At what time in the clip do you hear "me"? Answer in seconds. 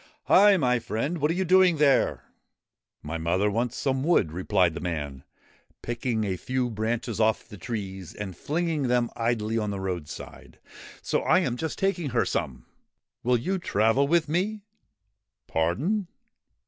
14.27-14.63